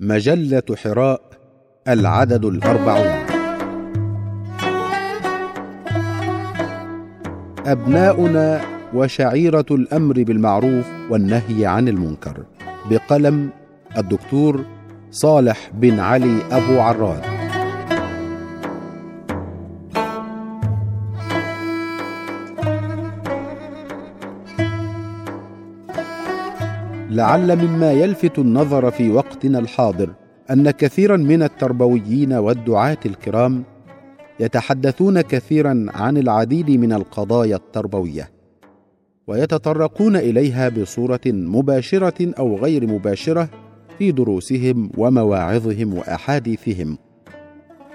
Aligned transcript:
مجلة 0.00 0.62
حراء 0.76 1.20
العدد 1.88 2.44
الأربعون. 2.44 3.26
أبناؤنا 7.66 8.60
وشعيرة 8.94 9.66
الأمر 9.70 10.22
بالمعروف 10.22 10.86
والنهي 11.10 11.66
عن 11.66 11.88
المنكر. 11.88 12.44
بقلم 12.90 13.50
الدكتور 13.98 14.64
صالح 15.10 15.70
بن 15.74 15.98
علي 16.00 16.38
أبو 16.50 16.80
عراد 16.80 17.37
لعل 27.18 27.56
مما 27.56 27.92
يلفت 27.92 28.38
النظر 28.38 28.90
في 28.90 29.10
وقتنا 29.10 29.58
الحاضر 29.58 30.10
أن 30.50 30.70
كثيرا 30.70 31.16
من 31.16 31.42
التربويين 31.42 32.32
والدعاة 32.32 32.98
الكرام 33.06 33.64
يتحدثون 34.40 35.20
كثيرا 35.20 35.86
عن 35.88 36.16
العديد 36.16 36.70
من 36.70 36.92
القضايا 36.92 37.56
التربوية 37.56 38.30
ويتطرقون 39.26 40.16
إليها 40.16 40.68
بصورة 40.68 41.20
مباشرة 41.26 42.34
أو 42.38 42.56
غير 42.56 42.86
مباشرة 42.86 43.48
في 43.98 44.12
دروسهم 44.12 44.90
ومواعظهم 44.96 45.94
وأحاديثهم 45.94 46.98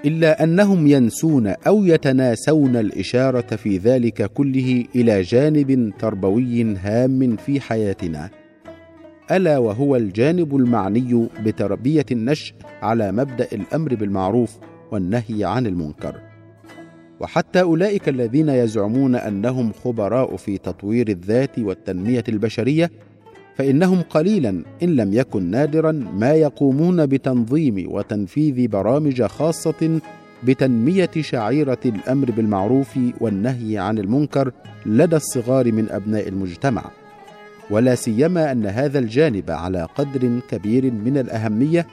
إلا 0.04 0.44
أنهم 0.44 0.86
ينسون 0.86 1.46
أو 1.46 1.84
يتناسون 1.84 2.76
الإشارة 2.76 3.56
في 3.56 3.78
ذلك 3.78 4.32
كله 4.32 4.84
إلى 4.94 5.22
جانب 5.22 5.92
تربوي 5.98 6.76
هام 6.76 7.36
في 7.36 7.60
حياتنا. 7.60 8.43
ألا 9.30 9.58
وهو 9.58 9.96
الجانب 9.96 10.56
المعني 10.56 11.28
بتربية 11.44 12.06
النشء 12.12 12.54
على 12.82 13.12
مبدأ 13.12 13.48
الأمر 13.52 13.94
بالمعروف 13.94 14.56
والنهي 14.92 15.44
عن 15.44 15.66
المنكر. 15.66 16.14
وحتى 17.20 17.60
أولئك 17.60 18.08
الذين 18.08 18.48
يزعمون 18.48 19.14
أنهم 19.14 19.72
خبراء 19.72 20.36
في 20.36 20.58
تطوير 20.58 21.08
الذات 21.08 21.58
والتنمية 21.58 22.24
البشرية 22.28 22.90
فإنهم 23.56 24.02
قليلا 24.02 24.64
إن 24.82 24.96
لم 24.96 25.12
يكن 25.14 25.42
نادرا 25.50 25.92
ما 25.92 26.32
يقومون 26.32 27.06
بتنظيم 27.06 27.86
وتنفيذ 27.92 28.68
برامج 28.68 29.22
خاصة 29.22 30.00
بتنمية 30.44 31.10
شعيرة 31.20 31.80
الأمر 31.86 32.30
بالمعروف 32.30 32.98
والنهي 33.20 33.78
عن 33.78 33.98
المنكر 33.98 34.52
لدى 34.86 35.16
الصغار 35.16 35.72
من 35.72 35.90
أبناء 35.90 36.28
المجتمع. 36.28 36.84
ولا 37.70 37.94
سيما 37.94 38.52
أن 38.52 38.66
هذا 38.66 38.98
الجانب 38.98 39.50
على 39.50 39.88
قدر 39.94 40.40
كبير 40.50 40.92
من 40.92 41.18
الأهمية 41.18 41.86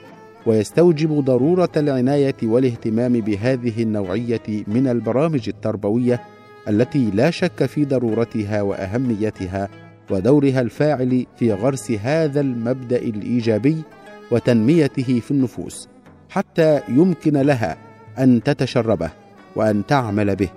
ويستوجب 0.46 1.24
ضرورة 1.24 1.72
العناية 1.76 2.36
والاهتمام 2.42 3.12
بهذه 3.12 3.82
النوعية 3.82 4.42
من 4.48 4.88
البرامج 4.88 5.48
التربوية 5.48 6.20
التي 6.68 7.10
لا 7.10 7.30
شك 7.30 7.66
في 7.66 7.84
ضرورتها 7.84 8.62
وأهميتها 8.62 9.68
ودورها 10.10 10.60
الفاعل 10.60 11.26
في 11.36 11.52
غرس 11.52 11.90
هذا 11.90 12.40
المبدأ 12.40 12.96
الإيجابي 12.96 13.82
وتنميته 14.30 15.20
في 15.20 15.30
النفوس 15.30 15.88
حتى 16.30 16.80
يمكن 16.88 17.36
لها 17.36 17.76
أن 18.18 18.42
تتشربه 18.42 19.10
وأن 19.56 19.86
تعمل 19.86 20.36
به 20.36 20.48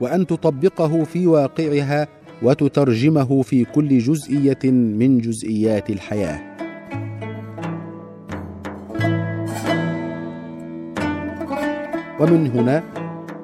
وأن 0.00 0.26
تطبقه 0.26 1.04
في 1.04 1.26
واقعها 1.26 2.08
وتترجمه 2.42 3.42
في 3.42 3.64
كل 3.64 3.98
جزئية 3.98 4.70
من 4.70 5.18
جزئيات 5.18 5.90
الحياة. 5.90 6.52
ومن 12.20 12.46
هنا 12.46 12.82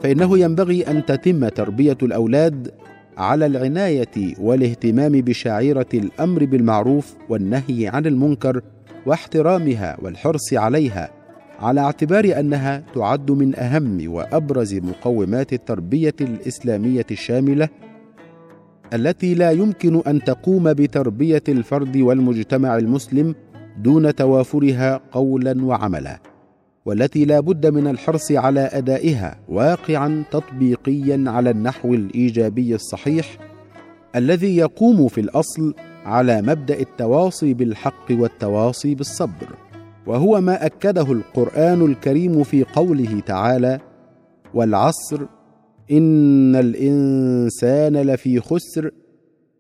فإنه 0.02 0.38
ينبغي 0.38 0.82
أن 0.82 1.06
تتم 1.06 1.48
تربية 1.48 1.96
الأولاد 2.02 2.70
على 3.18 3.46
العناية 3.46 4.34
والاهتمام 4.40 5.12
بشعيرة 5.12 5.86
الأمر 5.94 6.44
بالمعروف 6.44 7.14
والنهي 7.28 7.88
عن 7.88 8.06
المنكر 8.06 8.60
واحترامها 9.06 9.96
والحرص 10.02 10.52
عليها 10.52 11.10
على 11.60 11.80
اعتبار 11.80 12.40
أنها 12.40 12.82
تعد 12.94 13.30
من 13.30 13.58
أهم 13.58 14.12
وأبرز 14.12 14.74
مقومات 14.74 15.52
التربية 15.52 16.14
الإسلامية 16.20 17.06
الشاملة 17.10 17.68
التي 18.94 19.34
لا 19.34 19.50
يمكن 19.50 20.02
أن 20.06 20.24
تقوم 20.24 20.72
بتربية 20.72 21.42
الفرد 21.48 21.96
والمجتمع 21.96 22.76
المسلم 22.76 23.34
دون 23.78 24.14
توافرها 24.14 25.00
قولا 25.12 25.64
وعملا 25.64 26.18
والتي 26.86 27.24
لا 27.24 27.40
بد 27.40 27.66
من 27.66 27.86
الحرص 27.86 28.32
على 28.32 28.60
أدائها 28.60 29.38
واقعا 29.48 30.22
تطبيقيا 30.30 31.24
على 31.26 31.50
النحو 31.50 31.94
الإيجابي 31.94 32.74
الصحيح 32.74 33.38
الذي 34.16 34.56
يقوم 34.56 35.08
في 35.08 35.20
الأصل 35.20 35.74
على 36.04 36.42
مبدأ 36.42 36.80
التواصي 36.80 37.54
بالحق 37.54 38.06
والتواصي 38.10 38.94
بالصبر. 38.94 39.48
وهو 40.06 40.40
ما 40.40 40.66
أكده 40.66 41.12
القرآن 41.12 41.84
الكريم 41.84 42.42
في 42.44 42.64
قوله 42.64 43.20
تعالى 43.20 43.78
والعصر 44.54 45.20
ان 45.90 46.56
الانسان 46.56 47.96
لفي 47.96 48.40
خسر 48.40 48.90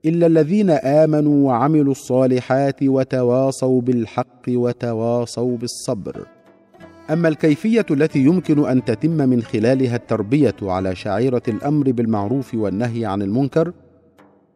الا 0.04 0.26
الذين 0.26 0.70
امنوا 0.70 1.46
وعملوا 1.46 1.92
الصالحات 1.92 2.82
وتواصوا 2.82 3.80
بالحق 3.80 4.42
وتواصوا 4.48 5.56
بالصبر. 5.56 6.26
اما 7.10 7.28
الكيفيه 7.28 7.86
التي 7.90 8.18
يمكن 8.18 8.68
ان 8.68 8.84
تتم 8.84 9.10
من 9.10 9.42
خلالها 9.42 9.96
التربيه 9.96 10.54
على 10.62 10.94
شعيره 10.96 11.42
الامر 11.48 11.92
بالمعروف 11.92 12.54
والنهي 12.54 13.04
عن 13.06 13.22
المنكر 13.22 13.72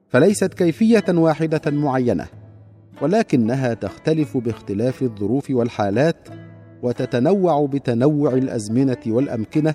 فليست 0.08 0.54
كيفية 0.54 1.04
واحدة 1.08 1.70
معينة 1.70 2.26
ولكنها 3.02 3.74
تختلف 3.74 4.36
باختلاف 4.36 5.02
الظروف 5.02 5.50
والحالات 5.50 6.28
وتتنوع 6.82 7.66
بتنوع 7.66 8.32
الأزمنة 8.34 8.96
والأمكنة 9.06 9.74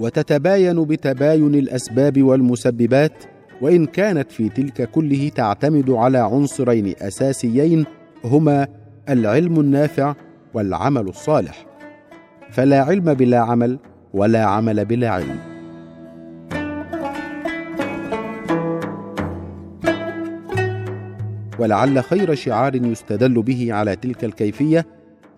وتتباين 0.00 0.84
بتباين 0.84 1.54
الأسباب 1.54 2.22
والمسببات 2.22 3.24
وإن 3.60 3.86
كانت 3.86 4.32
في 4.32 4.48
تلك 4.48 4.90
كله 4.90 5.28
تعتمد 5.34 5.90
على 5.90 6.18
عنصرين 6.18 6.94
أساسيين 6.98 7.84
هما 8.24 8.68
العلم 9.08 9.60
النافع 9.60 10.14
والعمل 10.54 11.08
الصالح. 11.08 11.66
فلا 12.50 12.82
علم 12.82 13.14
بلا 13.14 13.38
عمل 13.38 13.78
ولا 14.14 14.44
عمل 14.44 14.84
بلا 14.84 15.10
علم. 15.10 15.38
ولعل 21.58 22.04
خير 22.04 22.34
شعار 22.34 22.74
يستدل 22.74 23.42
به 23.42 23.72
على 23.72 23.96
تلك 23.96 24.24
الكيفية 24.24 24.86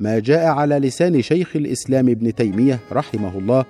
ما 0.00 0.18
جاء 0.18 0.46
على 0.46 0.78
لسان 0.78 1.22
شيخ 1.22 1.56
الإسلام 1.56 2.08
ابن 2.08 2.34
تيمية 2.34 2.78
رحمه 2.92 3.38
الله 3.38 3.64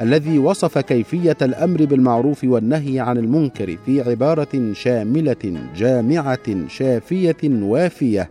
الذي 0.00 0.38
وصف 0.38 0.78
كيفية 0.78 1.36
الأمر 1.42 1.84
بالمعروف 1.84 2.44
والنهي 2.44 3.00
عن 3.00 3.18
المنكر 3.18 3.76
في 3.86 4.10
عبارة 4.10 4.72
شاملة 4.72 5.60
جامعة 5.76 6.66
شافية 6.68 7.36
وافية. 7.44 8.30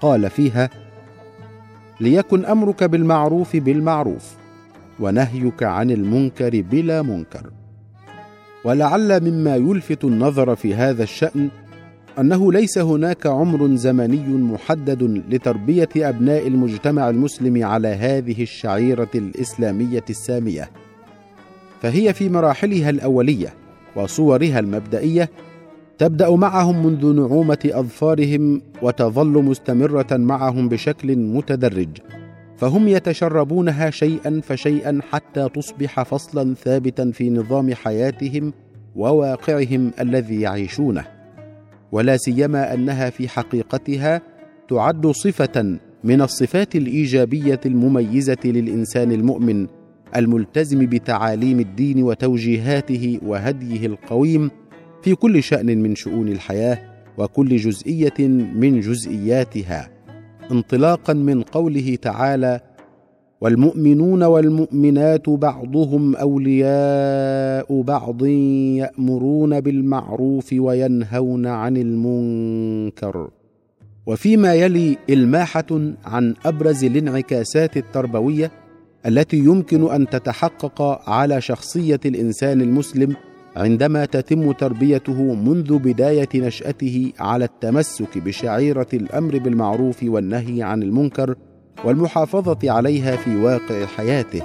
قال 0.00 0.30
فيها 0.30 0.70
ليكن 2.00 2.44
أمرك 2.44 2.84
بالمعروف 2.84 3.56
بالمعروف 3.56 4.36
ونهيك 5.00 5.62
عن 5.62 5.90
المنكر 5.90 6.60
بلا 6.60 7.02
منكر. 7.02 7.50
ولعل 8.64 9.30
مما 9.30 9.56
يلفت 9.56 10.04
النظر 10.04 10.56
في 10.56 10.74
هذا 10.74 11.02
الشأن 11.02 11.48
أنه 12.18 12.52
ليس 12.52 12.78
هناك 12.78 13.26
عمر 13.26 13.76
زمني 13.76 14.28
محدد 14.28 15.22
لتربية 15.30 15.88
أبناء 15.96 16.46
المجتمع 16.46 17.10
المسلم 17.10 17.64
على 17.64 17.88
هذه 17.88 18.42
الشعيرة 18.42 19.10
الإسلامية 19.14 20.04
السامية. 20.10 20.70
فهي 21.86 22.12
في 22.12 22.28
مراحلها 22.28 22.90
الأولية 22.90 23.54
وصورها 23.96 24.58
المبدئية 24.58 25.30
تبدأ 25.98 26.30
معهم 26.30 26.86
منذ 26.86 27.14
نعومة 27.16 27.58
أظفارهم 27.64 28.62
وتظل 28.82 29.28
مستمرة 29.28 30.06
معهم 30.12 30.68
بشكل 30.68 31.16
متدرج 31.16 31.88
فهم 32.56 32.88
يتشربونها 32.88 33.90
شيئا 33.90 34.40
فشيئا 34.44 35.00
حتى 35.10 35.48
تصبح 35.48 36.02
فصلا 36.02 36.54
ثابتا 36.54 37.10
في 37.10 37.30
نظام 37.30 37.74
حياتهم 37.74 38.52
وواقعهم 38.96 39.90
الذي 40.00 40.40
يعيشونه. 40.40 41.04
ولا 41.92 42.16
سيما 42.16 42.74
أنها 42.74 43.10
في 43.10 43.28
حقيقتها 43.28 44.22
تعد 44.68 45.06
صفة 45.06 45.78
من 46.04 46.22
الصفات 46.22 46.76
الإيجابية 46.76 47.60
المميزة 47.66 48.38
للإنسان 48.44 49.12
المؤمن 49.12 49.66
الملتزم 50.16 50.86
بتعاليم 50.86 51.60
الدين 51.60 52.02
وتوجيهاته 52.02 53.18
وهديه 53.26 53.86
القويم 53.86 54.50
في 55.02 55.14
كل 55.14 55.42
شأن 55.42 55.82
من 55.82 55.94
شؤون 55.94 56.28
الحياة 56.28 56.78
وكل 57.18 57.56
جزئية 57.56 58.28
من 58.54 58.80
جزئياتها 58.80 59.88
انطلاقا 60.50 61.12
من 61.12 61.42
قوله 61.42 61.98
تعالى 62.02 62.60
والمؤمنون 63.40 64.22
والمؤمنات 64.22 65.28
بعضهم 65.28 66.16
أولياء 66.16 67.82
بعض 67.82 68.24
يأمرون 68.26 69.60
بالمعروف 69.60 70.52
وينهون 70.52 71.46
عن 71.46 71.76
المنكر 71.76 73.30
وفيما 74.06 74.54
يلي 74.54 74.96
إلماحة 75.10 75.66
عن 76.04 76.34
أبرز 76.44 76.84
الانعكاسات 76.84 77.76
التربوية 77.76 78.50
التي 79.06 79.36
يمكن 79.36 79.90
أن 79.92 80.08
تتحقق 80.08 80.82
على 81.10 81.40
شخصية 81.40 82.00
الإنسان 82.06 82.60
المسلم 82.60 83.16
عندما 83.56 84.04
تتم 84.04 84.52
تربيته 84.52 85.34
منذ 85.34 85.78
بداية 85.78 86.28
نشأته 86.34 87.12
على 87.20 87.44
التمسك 87.44 88.18
بشعيرة 88.18 88.86
الأمر 88.94 89.38
بالمعروف 89.38 90.02
والنهي 90.02 90.62
عن 90.62 90.82
المنكر 90.82 91.34
والمحافظة 91.84 92.70
عليها 92.70 93.16
في 93.16 93.36
واقع 93.36 93.86
حياته. 93.86 94.42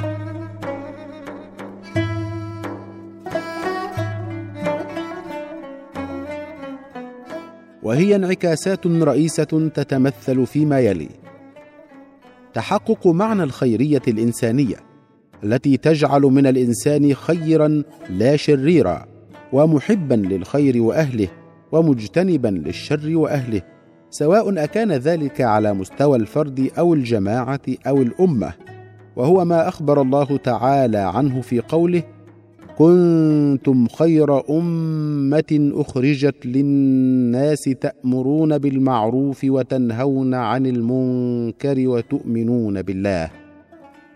وهي 7.83 8.15
انعكاسات 8.15 8.87
رئيسة 8.87 9.69
تتمثل 9.73 10.45
فيما 10.45 10.79
يلي. 10.79 11.09
تحقق 12.53 13.07
معنى 13.07 13.43
الخيرية 13.43 14.01
الإنسانية 14.07 14.75
التي 15.43 15.77
تجعل 15.77 16.21
من 16.21 16.47
الإنسان 16.47 17.13
خيرا 17.13 17.83
لا 18.09 18.35
شريرا 18.35 19.05
ومحبا 19.53 20.15
للخير 20.15 20.81
وأهله 20.81 21.27
ومجتنبا 21.71 22.47
للشر 22.47 23.17
وأهله. 23.17 23.61
سواء 24.09 24.63
أكان 24.63 24.91
ذلك 24.91 25.41
على 25.41 25.73
مستوى 25.73 26.17
الفرد 26.17 26.71
أو 26.77 26.93
الجماعة 26.93 27.61
أو 27.87 28.01
الأمة. 28.01 28.53
وهو 29.15 29.45
ما 29.45 29.67
أخبر 29.67 30.01
الله 30.01 30.37
تعالى 30.37 30.97
عنه 30.97 31.41
في 31.41 31.59
قوله 31.59 32.03
كنتم 32.81 33.87
خير 33.87 34.49
أمة 34.49 35.71
أخرجت 35.73 36.45
للناس 36.45 37.63
تأمرون 37.63 38.57
بالمعروف 38.57 39.43
وتنهون 39.43 40.33
عن 40.33 40.65
المنكر 40.65 41.87
وتؤمنون 41.87 42.81
بالله. 42.81 43.29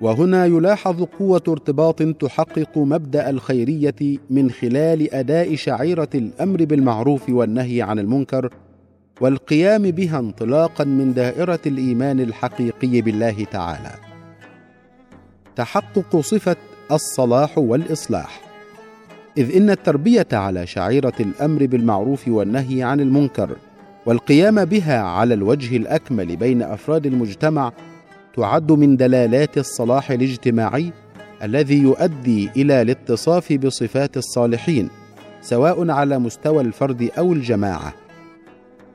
وهنا 0.01 0.45
يلاحظ 0.45 1.03
قوة 1.03 1.41
ارتباط 1.47 2.01
تحقق 2.01 2.77
مبدأ 2.77 3.29
الخيرية 3.29 4.17
من 4.29 4.51
خلال 4.51 5.13
أداء 5.13 5.55
شعيرة 5.55 6.09
الأمر 6.15 6.65
بالمعروف 6.65 7.29
والنهي 7.29 7.81
عن 7.81 7.99
المنكر 7.99 8.49
والقيام 9.21 9.91
بها 9.91 10.19
انطلاقا 10.19 10.83
من 10.83 11.13
دائرة 11.13 11.59
الإيمان 11.65 12.19
الحقيقي 12.19 13.01
بالله 13.01 13.43
تعالى. 13.51 13.91
تحقق 15.55 16.19
صفة 16.19 16.55
الصلاح 16.91 17.57
والإصلاح. 17.57 18.44
إذ 19.37 19.55
إن 19.55 19.69
التربية 19.69 20.27
على 20.33 20.67
شعيرة 20.67 21.13
الأمر 21.19 21.65
بالمعروف 21.65 22.27
والنهي 22.27 22.83
عن 22.83 22.99
المنكر 22.99 23.49
والقيام 24.05 24.65
بها 24.65 25.01
على 25.01 25.33
الوجه 25.33 25.77
الأكمل 25.77 26.35
بين 26.35 26.61
أفراد 26.61 27.05
المجتمع 27.05 27.71
تعد 28.35 28.71
من 28.71 28.97
دلالات 28.97 29.57
الصلاح 29.57 30.11
الاجتماعي 30.11 30.91
الذي 31.43 31.77
يؤدي 31.77 32.49
إلى 32.55 32.81
الاتصاف 32.81 33.53
بصفات 33.53 34.17
الصالحين 34.17 34.89
سواء 35.41 35.89
على 35.89 36.19
مستوى 36.19 36.61
الفرد 36.61 37.09
أو 37.17 37.33
الجماعة. 37.33 37.93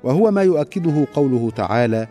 وهو 0.04 0.31
ما 0.31 0.42
يؤكده 0.42 1.06
قوله 1.14 1.50
تعالى 1.50 2.06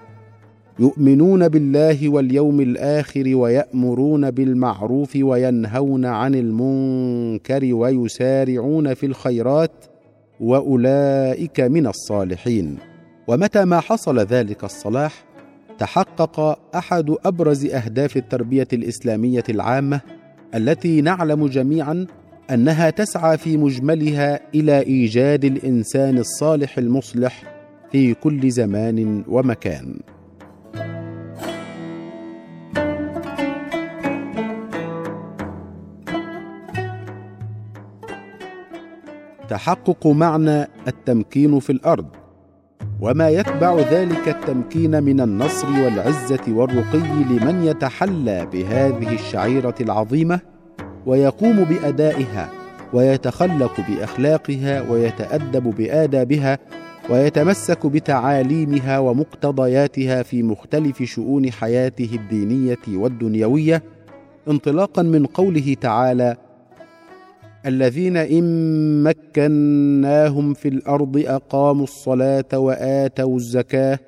يؤمنون 0.80 1.48
بالله 1.48 2.10
واليوم 2.10 2.62
الآخر 2.62 3.36
ويأمرون 3.36 4.32
بالمعروف 4.32 5.16
وينهون 5.16 6.06
عن 6.06 6.36
المنكر 6.36 7.74
ويسارعون 7.74 8.94
في 8.94 9.06
الخيرات 9.06 9.72
وأولئك 10.40 11.60
من 11.60 11.88
الصالحين. 11.88 12.78
ومتى 13.28 13.66
ما 13.66 13.80
حصل 13.80 14.20
ذلك 14.20 14.64
الصلاح 14.64 15.26
تحقق 15.80 16.60
أحد 16.76 17.16
أبرز 17.26 17.66
أهداف 17.66 18.18
التربية 18.18 18.68
الإسلامية 18.74 19.44
العامة 19.50 20.02
التي 20.56 21.02
نعلم 21.02 21.48
جميعا 21.48 22.06
أنها 22.52 22.90
تسعى 22.90 23.38
في 23.38 23.58
مجملها 23.58 24.40
إلى 24.56 24.80
إيجاد 24.80 25.46
الإنسان 25.46 26.18
الصالح 26.18 26.78
المصلح 26.78 27.44
في 27.92 28.14
كل 28.14 28.52
زمان 28.52 29.24
ومكان. 29.28 30.00
تحقق 39.50 40.08
معنى 40.08 40.68
التمكين 40.88 41.60
في 41.60 41.70
الأرض 41.70 42.06
وما 43.02 43.30
يتبع 43.30 43.80
ذلك 43.80 44.28
التمكين 44.28 45.04
من 45.04 45.22
النصر 45.22 45.68
والعزة 45.68 46.40
والرقي 46.48 47.24
لمن 47.30 47.64
يتحلى 47.64 48.46
بهذه 48.54 49.14
الشعيرة 49.14 49.76
العظيمة 49.82 50.40
ويقوم 51.06 51.64
بأدائها 51.64 52.50
ويتخلق 52.94 53.82
بأخلاقها 53.90 54.82
ويتأدب 54.82 55.64
بآدابها 55.64 56.58
ويتمسك 57.10 57.86
بتعاليمها 57.88 59.00
ومقتضياتها 59.00 60.24
في 60.24 60.44
مختلف 60.44 61.04
شؤون 61.04 61.52
حياته 61.52 62.10
الدينية 62.14 62.78
والدنيوية 62.88 63.84
انطلاقا 64.48 65.02
من 65.02 65.26
قوله 65.26 65.76
تعالى 65.82 66.38
الذين 67.66 68.18
إن 68.18 69.04
مكناهم 69.04 70.54
في 70.54 70.68
الأرض 70.68 71.24
أقاموا 71.28 71.84
الصلاة 71.84 72.60
وآتوا 72.60 73.36
الزكاة 73.36 74.00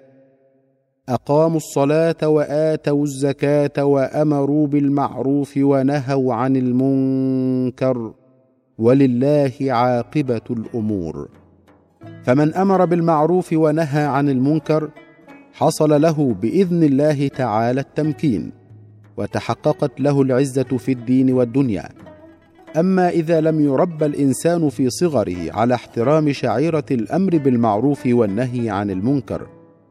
أقاموا 1.10 1.58
الصلاة 1.58 2.28
وآتوا 2.28 3.04
الزكاة 3.04 3.86
وأمروا 3.86 4.68
بالمعروف 4.68 5.54
ونهوا 5.58 6.34
عن 6.34 6.56
المنكر 6.56 8.14
ولله 8.78 9.52
عاقبة 9.62 10.42
الأمور. 10.50 11.30
فمن 12.24 12.54
أمر 12.54 12.86
بالمعروف 12.86 13.54
ونهى 13.54 14.04
عن 14.04 14.30
المنكر 14.30 14.90
حصل 15.54 16.02
له 16.02 16.34
بإذن 16.42 16.84
الله 16.84 17.28
تعالى 17.28 17.82
التمكين 17.82 18.52
وتحققت 19.18 20.02
له 20.02 20.22
العزة 20.22 20.64
في 20.78 20.92
الدين 20.92 21.34
والدنيا. 21.34 21.90
أما 22.78 23.10
إذا 23.10 23.42
لم 23.42 23.60
يربى 23.60 24.06
الإنسان 24.06 24.70
في 24.70 24.90
صغره 24.90 25.52
على 25.52 25.74
احترام 25.74 26.32
شعيرة 26.32 26.86
الأمر 26.92 27.38
بالمعروف 27.38 28.02
والنهي 28.06 28.70
عن 28.70 28.92
المنكر 28.92 29.48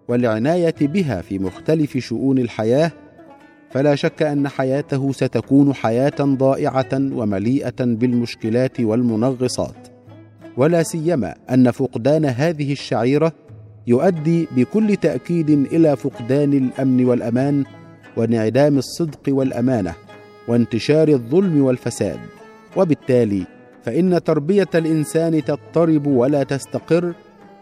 والعناية 0.08 0.74
بها 0.80 1.22
في 1.22 1.38
مختلف 1.38 1.98
شؤون 1.98 2.38
الحياة 2.38 2.92
فلا 3.70 3.94
شك 3.94 4.22
أن 4.22 4.48
حياته 4.48 5.12
ستكون 5.12 5.74
حياة 5.74 6.14
ضائعة 6.20 6.88
ومليئة 6.92 7.74
بالمشكلات 7.80 8.80
والمنغصات. 8.80 9.88
ولا 10.56 10.82
سيما 10.82 11.34
أن 11.50 11.70
فقدان 11.70 12.24
هذه 12.24 12.72
الشعيرة 12.72 13.32
يؤدي 13.86 14.48
بكل 14.56 14.96
تأكيد 14.96 15.50
إلى 15.50 15.96
فقدان 15.96 16.52
الأمن 16.52 17.04
والأمان 17.04 17.64
وانعدام 18.16 18.78
الصدق 18.78 19.20
والأمانة 19.28 19.94
وانتشار 20.48 21.08
الظلم 21.08 21.62
والفساد. 21.64 22.39
وبالتالي 22.76 23.46
فإن 23.82 24.24
تربية 24.24 24.68
الإنسان 24.74 25.44
تضطرب 25.44 26.06
ولا 26.06 26.42
تستقر 26.42 27.14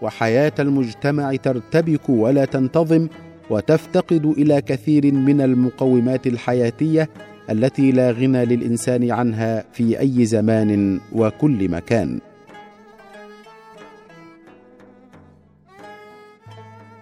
وحياة 0.03 0.53
المجتمع 0.59 1.37
ترتبك 1.37 2.09
ولا 2.09 2.45
تنتظم 2.45 3.09
وتفتقد 3.51 4.27
إلى 4.27 4.61
كثير 4.61 5.15
من 5.15 5.41
المقومات 5.41 6.27
الحياتية 6.27 7.09
التي 7.51 7.93
لا 7.93 8.11
غنى 8.11 8.45
للإنسان 8.45 9.11
عنها 9.11 9.65
في 9.73 10.01
أي 10.01 10.27
زمان 10.27 11.01
وكل 11.13 11.69
مكان. 11.69 12.21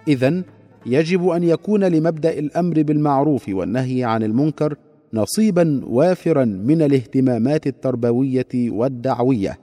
اذا 0.07 0.43
يجب 0.85 1.27
أن 1.27 1.43
يكون 1.43 1.83
لمبدأ 1.83 2.39
الأمر 2.39 2.81
بالمعروف 2.81 3.49
والنهي 3.49 4.03
عن 4.03 4.23
المنكر 4.23 4.75
نصيبا 5.13 5.81
وافرا 5.87 6.45
من 6.45 6.81
الاهتمامات 6.81 7.67
التربوية 7.67 8.47
والدعوية 8.55 9.57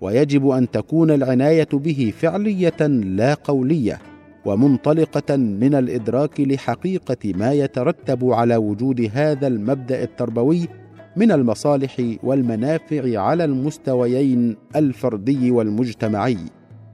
ويجب 0.00 0.48
أن 0.48 0.70
تكون 0.70 1.10
العناية 1.10 1.68
به 1.72 2.12
فعلية 2.18 2.86
لا 2.86 3.34
قولية 3.34 3.98
ومنطلقة 4.44 5.36
من 5.36 5.74
الإدراك 5.74 6.40
لحقيقة 6.40 7.32
ما 7.34 7.52
يترتب 7.52 8.24
على 8.24 8.56
وجود 8.56 9.10
هذا 9.12 9.46
المبدأ 9.46 10.02
التربوي 10.02 10.68
من 11.16 11.32
المصالح 11.32 12.02
والمنافع 12.22 13.20
على 13.20 13.44
المستويين 13.44 14.56
الفردي 14.76 15.50
والمجتمعي. 15.50 16.38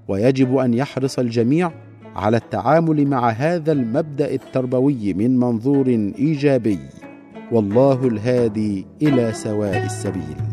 ويجب 0.09 0.57
أن 0.57 0.75
يحرص 0.75 1.19
الجميع 1.19 1.73
على 2.17 2.37
التعامل 2.37 3.07
مع 3.07 3.31
هذا 3.31 3.73
المبدأ 3.73 4.35
التربوي 4.35 5.15
من 5.15 5.37
منظور 5.39 5.87
إيجابي. 6.19 6.79
والله 7.53 8.07
الهادي 8.07 8.87
إلى 9.03 9.33
سواء 9.33 9.85
السبيل. 9.85 10.50